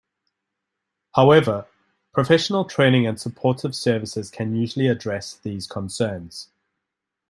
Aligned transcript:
However, 1.13 1.67
professional 2.11 2.65
training 2.65 3.05
and 3.05 3.21
supportive 3.21 3.75
services 3.75 4.31
can 4.31 4.55
usually 4.55 4.87
address 4.87 5.35
these 5.35 5.67
concerns. 5.67 6.49